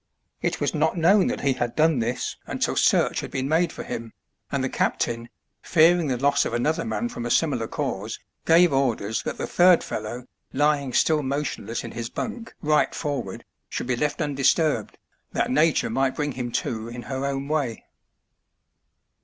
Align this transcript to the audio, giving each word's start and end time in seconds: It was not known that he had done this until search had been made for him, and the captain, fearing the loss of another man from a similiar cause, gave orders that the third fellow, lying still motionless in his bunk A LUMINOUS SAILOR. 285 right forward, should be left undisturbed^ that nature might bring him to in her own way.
It 0.41 0.59
was 0.59 0.73
not 0.73 0.97
known 0.97 1.27
that 1.27 1.41
he 1.41 1.53
had 1.53 1.75
done 1.75 1.99
this 1.99 2.35
until 2.47 2.75
search 2.75 3.19
had 3.19 3.29
been 3.29 3.47
made 3.47 3.71
for 3.71 3.83
him, 3.83 4.13
and 4.51 4.63
the 4.63 4.67
captain, 4.67 5.29
fearing 5.61 6.07
the 6.07 6.17
loss 6.17 6.43
of 6.43 6.55
another 6.55 6.83
man 6.83 7.07
from 7.07 7.23
a 7.23 7.29
similiar 7.29 7.67
cause, 7.67 8.19
gave 8.47 8.73
orders 8.73 9.21
that 9.21 9.37
the 9.37 9.45
third 9.45 9.83
fellow, 9.83 10.25
lying 10.53 10.91
still 10.91 11.21
motionless 11.21 11.83
in 11.83 11.91
his 11.91 12.09
bunk 12.09 12.55
A 12.63 12.65
LUMINOUS 12.65 12.97
SAILOR. 12.97 13.21
285 13.21 13.21
right 13.21 13.21
forward, 13.21 13.45
should 13.69 13.85
be 13.85 13.95
left 13.95 14.19
undisturbed^ 14.23 14.95
that 15.33 15.51
nature 15.51 15.91
might 15.91 16.15
bring 16.15 16.31
him 16.31 16.51
to 16.53 16.87
in 16.87 17.03
her 17.03 17.23
own 17.23 17.47
way. 17.47 17.85